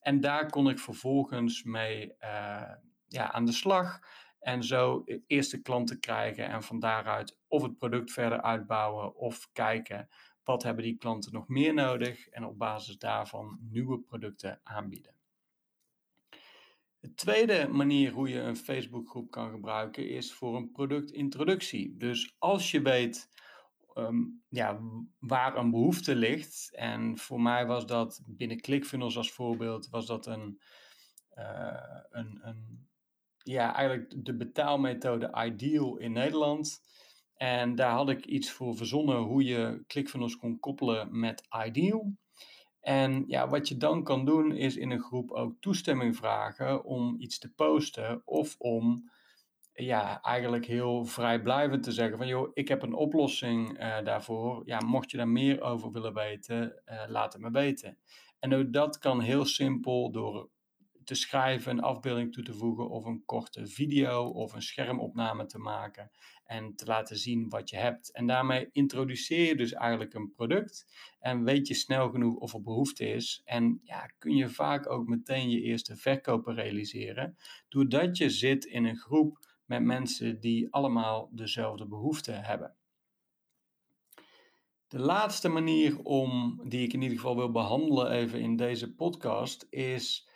En 0.00 0.20
daar 0.20 0.50
kon 0.50 0.68
ik 0.68 0.78
vervolgens 0.78 1.62
mee 1.62 2.14
uh, 2.20 2.72
ja, 3.06 3.32
aan 3.32 3.44
de 3.44 3.52
slag. 3.52 4.00
En 4.40 4.62
zo 4.62 5.04
eerste 5.26 5.62
klanten 5.62 6.00
krijgen 6.00 6.48
en 6.48 6.62
van 6.62 6.78
daaruit 6.78 7.38
of 7.48 7.62
het 7.62 7.78
product 7.78 8.12
verder 8.12 8.42
uitbouwen 8.42 9.16
of 9.16 9.48
kijken 9.52 10.08
wat 10.44 10.62
hebben 10.62 10.84
die 10.84 10.96
klanten 10.96 11.32
nog 11.32 11.48
meer 11.48 11.74
nodig 11.74 12.28
en 12.28 12.44
op 12.44 12.58
basis 12.58 12.98
daarvan 12.98 13.58
nieuwe 13.60 13.98
producten 13.98 14.60
aanbieden. 14.62 15.14
De 17.04 17.14
tweede 17.14 17.68
manier 17.68 18.12
hoe 18.12 18.28
je 18.28 18.40
een 18.40 18.56
Facebookgroep 18.56 19.30
kan 19.30 19.50
gebruiken 19.50 20.08
is 20.08 20.32
voor 20.32 20.56
een 20.56 20.70
productintroductie. 20.70 21.96
Dus 21.96 22.34
als 22.38 22.70
je 22.70 22.82
weet 22.82 23.28
ehm, 23.94 24.22
ja, 24.48 24.80
waar 25.18 25.56
een 25.56 25.70
behoefte 25.70 26.16
ligt, 26.16 26.70
en 26.74 27.18
voor 27.18 27.40
mij 27.40 27.66
was 27.66 27.86
dat 27.86 28.22
binnen 28.26 28.60
ClickFunnels 28.60 29.16
als 29.16 29.32
voorbeeld, 29.32 29.88
was 29.88 30.06
dat 30.06 30.26
een, 30.26 30.60
uh, 31.34 32.00
een, 32.10 32.38
een 32.42 32.88
ja, 33.36 33.74
eigenlijk 33.74 34.24
de 34.24 34.36
betaalmethode 34.36 35.44
Ideal 35.46 35.96
in 35.96 36.12
Nederland. 36.12 36.80
En 37.34 37.74
daar 37.74 37.92
had 37.92 38.08
ik 38.08 38.26
iets 38.26 38.50
voor 38.50 38.76
verzonnen 38.76 39.18
hoe 39.18 39.44
je 39.44 39.84
ClickFunnels 39.86 40.36
kon 40.36 40.58
koppelen 40.58 41.18
met 41.18 41.46
Ideal. 41.66 42.12
En 42.84 43.24
ja, 43.26 43.48
wat 43.48 43.68
je 43.68 43.76
dan 43.76 44.02
kan 44.02 44.24
doen 44.24 44.52
is 44.52 44.76
in 44.76 44.90
een 44.90 45.02
groep 45.02 45.30
ook 45.30 45.54
toestemming 45.60 46.16
vragen 46.16 46.84
om 46.84 47.16
iets 47.18 47.38
te 47.38 47.52
posten 47.54 48.22
of 48.24 48.54
om 48.58 49.10
ja, 49.72 50.20
eigenlijk 50.22 50.66
heel 50.66 51.04
vrijblijvend 51.04 51.82
te 51.82 51.92
zeggen 51.92 52.18
van 52.18 52.26
joh, 52.26 52.50
ik 52.54 52.68
heb 52.68 52.82
een 52.82 52.94
oplossing 52.94 53.80
uh, 53.80 54.04
daarvoor. 54.04 54.62
Ja, 54.64 54.78
mocht 54.78 55.10
je 55.10 55.16
daar 55.16 55.28
meer 55.28 55.60
over 55.60 55.92
willen 55.92 56.14
weten, 56.14 56.82
uh, 56.86 57.02
laat 57.06 57.32
het 57.32 57.42
me 57.42 57.50
weten. 57.50 57.98
En 58.38 58.54
ook 58.54 58.72
dat 58.72 58.98
kan 58.98 59.20
heel 59.20 59.44
simpel 59.44 60.10
door 60.10 60.48
te 61.04 61.14
schrijven, 61.14 61.70
een 61.70 61.82
afbeelding 61.82 62.32
toe 62.32 62.42
te 62.42 62.54
voegen 62.54 62.90
of 62.90 63.04
een 63.04 63.24
korte 63.24 63.66
video 63.66 64.28
of 64.28 64.52
een 64.52 64.62
schermopname 64.62 65.46
te 65.46 65.58
maken 65.58 66.10
en 66.44 66.74
te 66.74 66.84
laten 66.86 67.16
zien 67.16 67.48
wat 67.48 67.70
je 67.70 67.76
hebt. 67.76 68.12
En 68.12 68.26
daarmee 68.26 68.68
introduceer 68.72 69.46
je 69.46 69.56
dus 69.56 69.72
eigenlijk 69.72 70.14
een 70.14 70.32
product 70.32 70.86
en 71.20 71.44
weet 71.44 71.68
je 71.68 71.74
snel 71.74 72.10
genoeg 72.10 72.36
of 72.36 72.54
er 72.54 72.62
behoefte 72.62 73.08
is. 73.08 73.42
En 73.44 73.80
ja, 73.82 74.06
kun 74.18 74.36
je 74.36 74.48
vaak 74.48 74.90
ook 74.90 75.06
meteen 75.06 75.50
je 75.50 75.60
eerste 75.60 75.96
verkopen 75.96 76.54
realiseren, 76.54 77.36
doordat 77.68 78.16
je 78.16 78.30
zit 78.30 78.64
in 78.64 78.84
een 78.84 78.96
groep 78.96 79.38
met 79.64 79.82
mensen 79.82 80.40
die 80.40 80.72
allemaal 80.72 81.30
dezelfde 81.32 81.86
behoefte 81.86 82.32
hebben. 82.32 82.74
De 84.88 85.00
laatste 85.00 85.48
manier 85.48 86.02
om, 86.02 86.60
die 86.68 86.82
ik 86.82 86.92
in 86.92 87.02
ieder 87.02 87.16
geval 87.16 87.36
wil 87.36 87.50
behandelen 87.50 88.10
even 88.10 88.40
in 88.40 88.56
deze 88.56 88.94
podcast, 88.94 89.66
is 89.70 90.28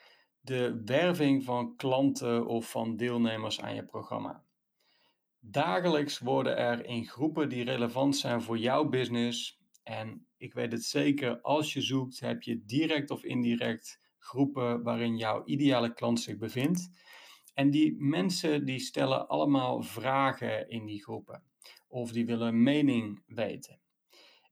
de 0.49 0.83
werving 0.85 1.45
van 1.45 1.77
klanten 1.77 2.47
of 2.47 2.71
van 2.71 2.97
deelnemers 2.97 3.61
aan 3.61 3.75
je 3.75 3.85
programma. 3.85 4.45
Dagelijks 5.41 6.19
worden 6.19 6.57
er 6.57 6.85
in 6.87 7.07
groepen 7.07 7.49
die 7.49 7.65
relevant 7.65 8.17
zijn 8.17 8.43
voor 8.43 8.59
jouw 8.59 8.89
business, 8.89 9.61
en 9.83 10.27
ik 10.37 10.55
weet 10.55 10.73
het 10.73 10.85
zeker, 10.85 11.41
als 11.41 11.73
je 11.73 11.81
zoekt, 11.81 12.21
heb 12.21 12.43
je 12.43 12.65
direct 12.65 13.11
of 13.11 13.25
indirect 13.25 14.01
groepen 14.19 14.83
waarin 14.83 15.17
jouw 15.17 15.45
ideale 15.45 15.95
klant 15.95 16.21
zich 16.21 16.37
bevindt. 16.37 16.91
En 17.55 17.71
die 17.71 17.97
mensen 17.99 18.65
die 18.65 18.79
stellen 18.79 19.29
allemaal 19.29 19.83
vragen 19.83 20.69
in 20.69 20.87
die 20.87 21.03
groepen 21.03 21.43
of 21.89 22.13
die 22.13 22.27
willen 22.27 22.63
mening 22.63 23.23
weten. 23.27 23.81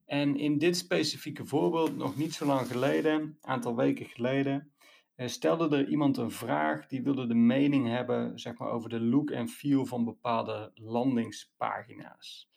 En 0.05 0.37
in 0.37 0.59
dit 0.59 0.77
specifieke 0.77 1.45
voorbeeld, 1.45 1.97
nog 1.97 2.17
niet 2.17 2.35
zo 2.35 2.47
lang 2.47 2.67
geleden, 2.67 3.21
een 3.21 3.37
aantal 3.41 3.77
weken 3.77 4.07
geleden, 4.07 4.71
stelde 5.17 5.77
er 5.77 5.89
iemand 5.89 6.17
een 6.17 6.31
vraag 6.31 6.87
die 6.87 7.03
wilde 7.03 7.27
de 7.27 7.35
mening 7.35 7.89
hebben 7.89 8.39
zeg 8.39 8.59
maar, 8.59 8.71
over 8.71 8.89
de 8.89 9.01
look 9.01 9.31
en 9.31 9.49
feel 9.49 9.87
van 9.87 10.05
bepaalde 10.05 10.71
landingspagina's. 10.75 12.49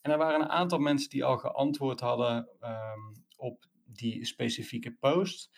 En 0.00 0.10
er 0.10 0.18
waren 0.18 0.40
een 0.40 0.48
aantal 0.48 0.78
mensen 0.78 1.10
die 1.10 1.24
al 1.24 1.36
geantwoord 1.36 2.00
hadden 2.00 2.48
um, 2.60 3.24
op 3.36 3.66
die 3.84 4.24
specifieke 4.24 4.92
post. 4.92 5.50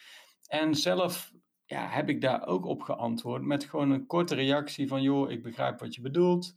En 0.47 0.75
zelf 0.75 1.33
ja, 1.65 1.89
heb 1.89 2.09
ik 2.09 2.21
daar 2.21 2.47
ook 2.47 2.65
op 2.65 2.83
geantwoord 2.83 3.43
met 3.43 3.65
gewoon 3.65 3.91
een 3.91 4.07
korte 4.07 4.35
reactie 4.35 4.89
van 4.89 5.03
joh, 5.03 5.31
ik 5.31 5.43
begrijp 5.43 5.81
wat 5.81 5.95
je 5.95 6.01
bedoelt. 6.01 6.55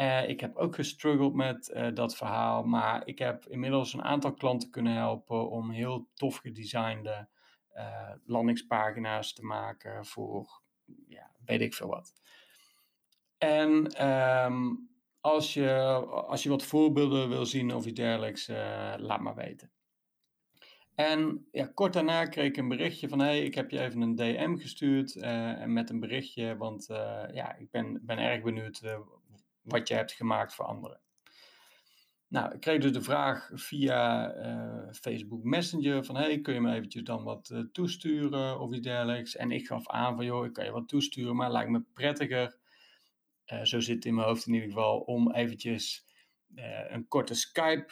Uh, 0.00 0.28
ik 0.28 0.40
heb 0.40 0.56
ook 0.56 0.74
gestruggeld 0.74 1.34
met 1.34 1.72
uh, 1.74 1.88
dat 1.94 2.16
verhaal, 2.16 2.62
maar 2.62 3.06
ik 3.06 3.18
heb 3.18 3.46
inmiddels 3.46 3.92
een 3.92 4.02
aantal 4.02 4.34
klanten 4.34 4.70
kunnen 4.70 4.92
helpen 4.92 5.50
om 5.50 5.70
heel 5.70 6.08
tof 6.14 6.36
gedesignde 6.36 7.28
uh, 7.74 8.12
landingspagina's 8.24 9.32
te 9.32 9.44
maken 9.44 10.06
voor, 10.06 10.62
ja, 11.06 11.30
weet 11.44 11.60
ik 11.60 11.74
veel 11.74 11.88
wat. 11.88 12.12
En 13.38 14.06
um, 14.08 14.90
als, 15.20 15.54
je, 15.54 15.72
als 16.26 16.42
je 16.42 16.48
wat 16.48 16.62
voorbeelden 16.62 17.28
wil 17.28 17.46
zien 17.46 17.74
of 17.74 17.86
iets 17.86 18.00
dergelijks, 18.00 18.48
uh, 18.48 18.94
laat 18.96 19.20
maar 19.20 19.34
weten. 19.34 19.70
En 20.94 21.48
ja, 21.50 21.66
kort 21.74 21.92
daarna 21.92 22.26
kreeg 22.26 22.46
ik 22.46 22.56
een 22.56 22.68
berichtje 22.68 23.08
van: 23.08 23.18
hey, 23.18 23.44
ik 23.44 23.54
heb 23.54 23.70
je 23.70 23.80
even 23.80 24.00
een 24.00 24.14
DM 24.14 24.56
gestuurd 24.56 25.14
uh, 25.14 25.64
met 25.64 25.90
een 25.90 26.00
berichtje, 26.00 26.56
want 26.56 26.86
ja, 27.32 27.56
ik 27.56 27.70
ben, 27.70 28.00
ben 28.02 28.18
erg 28.18 28.42
benieuwd 28.42 28.82
wat 29.62 29.88
je 29.88 29.94
hebt 29.94 30.12
gemaakt 30.12 30.54
voor 30.54 30.64
anderen. 30.64 31.00
Nou, 32.32 32.54
ik 32.54 32.60
kreeg 32.60 32.80
dus 32.80 32.92
de 32.92 33.02
vraag 33.02 33.50
via 33.54 34.34
uh, 34.36 34.92
Facebook 34.92 35.44
Messenger 35.44 36.04
van 36.04 36.16
hey, 36.16 36.40
kun 36.40 36.54
je 36.54 36.60
me 36.60 36.74
eventjes 36.74 37.02
dan 37.02 37.24
wat 37.24 37.50
uh, 37.52 37.60
toesturen 37.72 38.60
of 38.60 38.72
iets 38.72 38.86
dergelijks. 38.86 39.36
En 39.36 39.50
ik 39.50 39.66
gaf 39.66 39.88
aan 39.88 40.16
van 40.16 40.24
joh, 40.24 40.44
ik 40.44 40.52
kan 40.52 40.64
je 40.64 40.70
wat 40.70 40.88
toesturen, 40.88 41.36
maar 41.36 41.52
lijkt 41.52 41.70
me 41.70 41.82
prettiger, 41.94 42.58
uh, 43.46 43.62
zo 43.62 43.80
zit 43.80 43.94
het 43.94 44.04
in 44.04 44.14
mijn 44.14 44.26
hoofd 44.26 44.46
in 44.46 44.52
ieder 44.52 44.68
geval, 44.68 45.00
om 45.00 45.32
eventjes 45.32 46.06
een 46.88 47.08
korte 47.08 47.34
Skype 47.34 47.86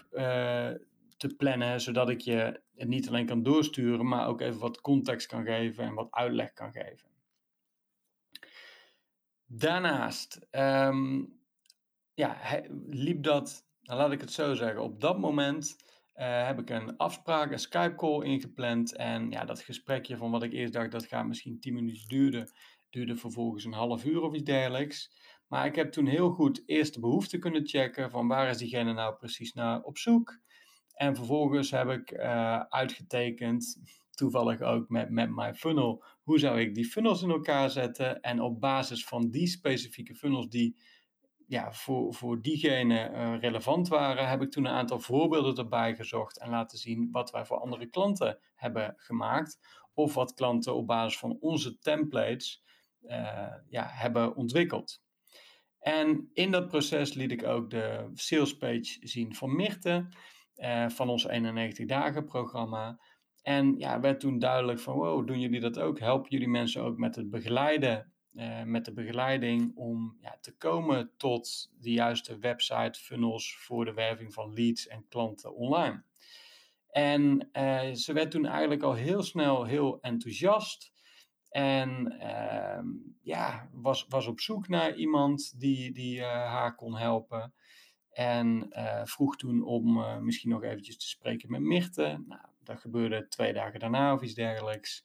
te 1.16 1.34
plannen, 1.36 1.80
zodat 1.80 2.08
ik 2.08 2.20
je 2.20 2.62
het 2.74 2.88
niet 2.88 3.08
alleen 3.08 3.26
kan 3.26 3.42
doorsturen, 3.42 4.08
maar 4.08 4.26
ook 4.26 4.40
even 4.40 4.60
wat 4.60 4.80
context 4.80 5.26
kan 5.26 5.44
geven 5.44 5.84
en 5.84 5.94
wat 5.94 6.10
uitleg 6.10 6.52
kan 6.52 6.72
geven. 6.72 7.08
Daarnaast 9.46 10.46
um, 10.50 11.40
ja, 12.14 12.36
liep 12.86 13.22
dat 13.22 13.68
nou, 13.90 14.02
laat 14.02 14.12
ik 14.12 14.20
het 14.20 14.32
zo 14.32 14.54
zeggen. 14.54 14.82
Op 14.82 15.00
dat 15.00 15.18
moment 15.18 15.76
uh, 16.16 16.46
heb 16.46 16.58
ik 16.58 16.70
een 16.70 16.96
afspraak, 16.96 17.52
een 17.52 17.58
Skype-call 17.58 18.24
ingepland. 18.24 18.96
En 18.96 19.30
ja, 19.30 19.44
dat 19.44 19.60
gesprekje 19.60 20.16
van 20.16 20.30
wat 20.30 20.42
ik 20.42 20.52
eerst 20.52 20.72
dacht 20.72 20.90
dat 20.90 21.06
gaat 21.06 21.26
misschien 21.26 21.60
10 21.60 21.74
minuten 21.74 22.08
duren, 22.08 22.52
duurde 22.90 23.16
vervolgens 23.16 23.64
een 23.64 23.72
half 23.72 24.04
uur 24.04 24.22
of 24.22 24.34
iets 24.34 24.44
dergelijks. 24.44 25.10
Maar 25.48 25.66
ik 25.66 25.74
heb 25.74 25.92
toen 25.92 26.06
heel 26.06 26.30
goed 26.30 26.62
eerst 26.66 26.94
de 26.94 27.00
behoefte 27.00 27.38
kunnen 27.38 27.66
checken 27.66 28.10
van 28.10 28.28
waar 28.28 28.48
is 28.48 28.58
diegene 28.58 28.92
nou 28.92 29.16
precies 29.16 29.52
naar 29.52 29.82
op 29.82 29.98
zoek. 29.98 30.40
En 30.94 31.16
vervolgens 31.16 31.70
heb 31.70 31.88
ik 31.88 32.10
uh, 32.10 32.60
uitgetekend, 32.60 33.80
toevallig 34.10 34.60
ook 34.60 34.88
met, 34.88 35.10
met 35.10 35.30
mijn 35.30 35.54
funnel, 35.54 36.04
hoe 36.22 36.38
zou 36.38 36.60
ik 36.60 36.74
die 36.74 36.84
funnels 36.84 37.22
in 37.22 37.30
elkaar 37.30 37.70
zetten. 37.70 38.20
En 38.20 38.40
op 38.40 38.60
basis 38.60 39.04
van 39.04 39.30
die 39.30 39.46
specifieke 39.46 40.14
funnels 40.14 40.48
die 40.48 40.76
ja, 41.50 41.72
voor, 41.72 42.14
voor 42.14 42.42
diegene 42.42 43.10
uh, 43.10 43.40
relevant 43.40 43.88
waren, 43.88 44.28
heb 44.28 44.42
ik 44.42 44.50
toen 44.50 44.64
een 44.64 44.72
aantal 44.72 45.00
voorbeelden 45.00 45.56
erbij 45.56 45.94
gezocht 45.94 46.38
en 46.38 46.50
laten 46.50 46.78
zien 46.78 47.08
wat 47.10 47.30
wij 47.30 47.44
voor 47.44 47.60
andere 47.60 47.86
klanten 47.86 48.38
hebben 48.54 48.94
gemaakt. 48.96 49.58
Of 49.94 50.14
wat 50.14 50.34
klanten 50.34 50.74
op 50.74 50.86
basis 50.86 51.18
van 51.18 51.36
onze 51.40 51.78
templates 51.78 52.64
uh, 53.02 53.54
ja, 53.68 53.86
hebben 53.86 54.36
ontwikkeld. 54.36 55.02
En 55.78 56.30
in 56.32 56.50
dat 56.50 56.68
proces 56.68 57.14
liet 57.14 57.32
ik 57.32 57.44
ook 57.44 57.70
de 57.70 58.10
sales 58.14 58.56
page 58.56 58.96
zien 59.00 59.34
van 59.34 59.56
Mirte, 59.56 60.08
uh, 60.56 60.88
van 60.88 61.08
ons 61.08 61.26
91 61.26 61.86
dagen 61.86 62.24
programma. 62.24 63.00
En 63.42 63.78
ja, 63.78 64.00
werd 64.00 64.20
toen 64.20 64.38
duidelijk 64.38 64.78
van, 64.78 64.94
wow, 64.94 65.26
doen 65.26 65.40
jullie 65.40 65.60
dat 65.60 65.78
ook? 65.78 65.98
Helpen 65.98 66.30
jullie 66.30 66.48
mensen 66.48 66.82
ook 66.82 66.96
met 66.96 67.16
het 67.16 67.30
begeleiden 67.30 68.09
uh, 68.34 68.62
met 68.62 68.84
de 68.84 68.92
begeleiding 68.92 69.76
om 69.76 70.18
ja, 70.20 70.38
te 70.40 70.56
komen 70.56 71.10
tot 71.16 71.70
de 71.80 71.92
juiste 71.92 72.38
website 72.38 73.00
funnels 73.00 73.56
voor 73.56 73.84
de 73.84 73.94
werving 73.94 74.32
van 74.32 74.54
leads 74.54 74.86
en 74.86 75.08
klanten 75.08 75.54
online. 75.54 76.02
En 76.90 77.48
uh, 77.52 77.92
ze 77.92 78.12
werd 78.12 78.30
toen 78.30 78.46
eigenlijk 78.46 78.82
al 78.82 78.94
heel 78.94 79.22
snel 79.22 79.64
heel 79.64 80.00
enthousiast. 80.00 80.92
En 81.48 82.16
uh, 82.20 82.82
ja, 83.22 83.68
was, 83.72 84.06
was 84.08 84.26
op 84.26 84.40
zoek 84.40 84.68
naar 84.68 84.94
iemand 84.94 85.60
die, 85.60 85.92
die 85.92 86.18
uh, 86.18 86.26
haar 86.26 86.74
kon 86.74 86.96
helpen. 86.96 87.54
En 88.10 88.68
vroeg 89.04 89.36
toen 89.36 89.62
om 89.64 90.04
misschien 90.24 90.50
nog 90.50 90.62
eventjes 90.62 90.98
te 90.98 91.08
spreken 91.08 91.50
met 91.50 91.60
Mirte. 91.60 92.22
Nou, 92.26 92.46
dat 92.62 92.80
gebeurde 92.80 93.28
twee 93.28 93.52
dagen 93.52 93.80
daarna 93.80 94.14
of 94.14 94.22
iets 94.22 94.34
dergelijks. 94.34 95.04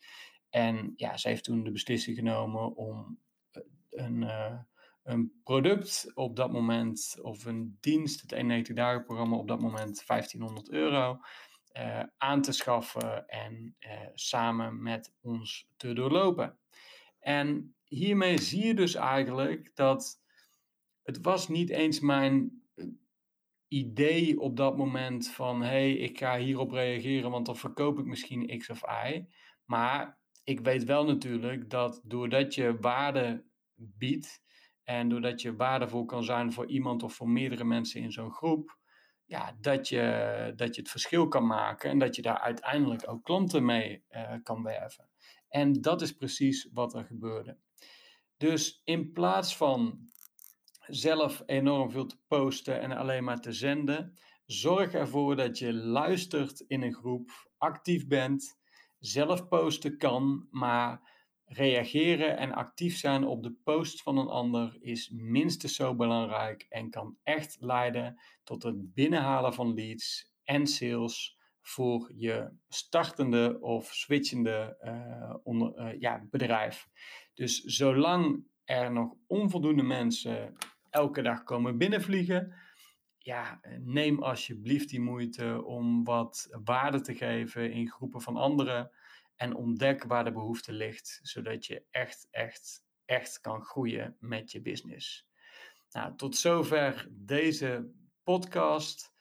En 0.56 0.94
ja, 0.96 1.18
ze 1.18 1.28
heeft 1.28 1.44
toen 1.44 1.64
de 1.64 1.72
beslissing 1.72 2.18
genomen 2.18 2.76
om 2.76 3.20
eh, 3.52 3.62
een, 3.90 4.22
uh, 4.22 4.60
een 5.04 5.42
product 5.44 6.12
op 6.14 6.36
dat 6.36 6.52
moment, 6.52 7.18
of 7.22 7.46
een 7.46 7.78
dienst, 7.80 8.22
het 8.22 8.32
91 8.32 8.76
dagen 8.76 9.04
programma 9.04 9.38
op 9.38 9.48
dat 9.48 9.60
moment 9.60 10.04
1500 10.08 10.70
euro, 10.70 11.20
uh, 11.78 12.04
aan 12.18 12.42
te 12.42 12.52
schaffen 12.52 13.28
en 13.28 13.76
samen 14.14 14.82
met 14.82 15.14
ons 15.22 15.68
te 15.78 15.94
doorlopen. 15.94 16.58
En 17.20 17.76
hiermee 17.84 18.38
zie 18.38 18.66
je 18.66 18.74
dus 18.74 18.96
eigenlijk 18.96 19.72
dat 19.74 20.22
het 21.04 21.22
was 21.22 21.48
niet 21.48 21.70
eens 21.70 22.00
mijn 22.00 22.62
eh, 22.76 22.86
idee 23.68 24.40
op 24.40 24.58
dat 24.58 24.78
moment 24.78 25.30
van 25.30 25.62
hé, 25.62 25.68
hey, 25.68 25.94
ik 25.94 26.18
ga 26.18 26.38
hierop 26.38 26.72
reageren, 26.72 27.32
want 27.32 27.46
dan 27.46 27.58
verkoop 27.58 28.00
ik 28.00 28.06
misschien 28.06 28.58
X 28.58 28.70
of 28.70 28.82
Y. 28.82 29.26
Maar 29.66 30.24
ik 30.46 30.60
weet 30.60 30.84
wel 30.84 31.06
natuurlijk 31.06 31.70
dat 31.70 32.02
doordat 32.04 32.56
je 32.56 32.78
waarde 32.80 33.46
biedt 33.75 34.42
en 34.84 35.10
doordat 35.10 35.42
je 35.42 35.56
waardevol 35.56 36.06
kan 36.06 36.24
zijn 36.24 36.54
voor 36.54 36.68
iemand 36.68 37.04
of 37.04 37.14
voor 37.14 37.30
meerdere 37.30 37.64
mensen 37.64 38.02
in 38.02 38.12
zo'n 38.12 38.32
groep, 38.32 38.78
ja, 39.25 39.58
dat, 39.60 39.88
je, 39.88 40.54
dat 40.56 40.75
je 40.75 40.82
het 40.82 40.90
verschil 40.90 41.28
kan 41.28 41.46
maken 41.46 41.90
en 41.90 42.00
dat 42.00 42.16
je 42.16 42.22
daar 42.22 42.40
uiteindelijk 42.40 43.10
ook 43.10 43.24
klanten 43.24 43.66
mee 43.66 44.04
uh, 44.10 44.34
kan 44.44 44.64
werven. 44.64 45.10
En 45.50 45.82
dat 45.82 46.02
is 46.02 46.12
precies 46.12 46.70
wat 46.74 46.94
er 46.94 47.04
gebeurde. 47.04 47.58
Dus 48.38 48.82
in 48.84 49.12
plaats 49.12 49.58
van 49.58 50.10
zelf 50.80 51.44
enorm 51.46 51.92
veel 51.92 52.06
te 52.06 52.20
posten 52.28 52.82
en 52.82 52.92
alleen 52.92 53.24
maar 53.24 53.42
te 53.42 53.52
zenden, 53.52 54.18
zorg 54.46 54.94
ervoor 54.94 55.36
dat 55.36 55.58
je 55.58 55.74
luistert 55.74 56.60
in 56.60 56.82
een 56.82 56.94
groep, 56.94 57.32
actief 57.58 58.08
bent, 58.08 58.58
zelf 59.06 59.48
posten 59.48 59.98
kan, 59.98 60.48
maar 60.52 61.14
reageren 61.46 62.38
en 62.38 62.54
actief 62.54 62.98
zijn 62.98 63.24
op 63.24 63.44
de 63.44 63.52
post 63.64 64.02
van 64.02 64.18
een 64.18 64.28
ander 64.28 64.78
is 64.80 65.10
minstens 65.14 65.76
zo 65.76 65.96
belangrijk 65.96 66.66
en 66.70 66.90
kan 66.90 67.18
echt 67.24 67.58
leiden 67.60 68.20
tot 68.44 68.64
het 68.64 68.94
binnenhalen 68.94 69.54
van 69.54 69.74
leads 69.74 70.34
en 70.44 70.68
sales 70.68 71.38
voor 71.62 72.12
je 72.16 72.52
startende 72.68 73.58
of 73.62 73.94
switchende 73.94 74.78
uh, 74.82 75.36
onder, 75.44 75.80
uh, 75.80 76.00
ja, 76.00 76.26
bedrijf. 76.30 76.88
Dus 77.34 77.64
zolang 77.64 78.46
er 78.64 78.92
nog 78.92 79.14
onvoldoende 79.28 79.84
mensen 79.84 80.56
elke 80.90 81.22
dag 81.22 81.44
komen 81.44 81.78
binnenvliegen, 81.78 82.54
ja, 83.25 83.60
neem 83.79 84.24
alsjeblieft 84.24 84.89
die 84.89 85.00
moeite 85.00 85.63
om 85.63 86.03
wat 86.03 86.48
waarde 86.63 87.01
te 87.01 87.15
geven 87.15 87.72
in 87.72 87.89
groepen 87.89 88.22
van 88.22 88.38
anderen 88.38 88.91
en 89.36 89.55
ontdek 89.55 90.03
waar 90.03 90.24
de 90.24 90.32
behoefte 90.32 90.72
ligt, 90.72 91.20
zodat 91.22 91.65
je 91.65 91.84
echt, 91.91 92.27
echt, 92.32 92.86
echt 93.05 93.41
kan 93.41 93.62
groeien 93.62 94.17
met 94.20 94.51
je 94.51 94.62
business. 94.62 95.27
Nou, 95.91 96.15
tot 96.15 96.36
zover 96.36 97.08
deze 97.12 97.91
podcast. 98.24 99.13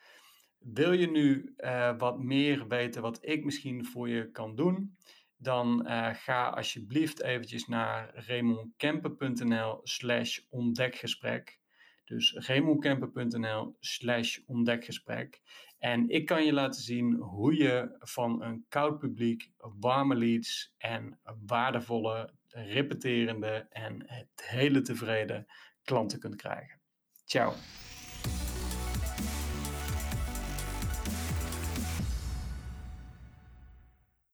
Wil 0.57 0.91
je 0.91 1.07
nu 1.07 1.53
uh, 1.57 1.97
wat 1.97 2.19
meer 2.19 2.67
weten 2.67 3.01
wat 3.01 3.17
ik 3.21 3.43
misschien 3.43 3.85
voor 3.85 4.09
je 4.09 4.31
kan 4.31 4.55
doen? 4.55 4.97
Dan 5.37 5.87
uh, 5.87 6.09
ga 6.13 6.49
alsjeblieft 6.49 7.21
eventjes 7.21 7.67
naar 7.67 8.25
raymondkemper.nl 8.27 9.79
slash 9.83 10.39
ontdekgesprek. 10.49 11.59
Dus 12.05 12.33
raymondkemper.nl 12.33 13.75
slash 13.79 14.39
ontdekgesprek. 14.45 15.41
En 15.77 16.09
ik 16.09 16.25
kan 16.25 16.45
je 16.45 16.53
laten 16.53 16.81
zien 16.81 17.13
hoe 17.13 17.57
je 17.57 17.95
van 17.99 18.43
een 18.43 18.65
koud 18.69 18.99
publiek 18.99 19.51
warme 19.57 20.15
leads 20.15 20.73
en 20.77 21.19
waardevolle, 21.45 22.33
repeterende 22.47 23.67
en 23.69 24.03
het 24.05 24.29
hele 24.35 24.81
tevreden 24.81 25.45
klanten 25.83 26.19
kunt 26.19 26.35
krijgen. 26.35 26.79
Ciao. 27.25 27.53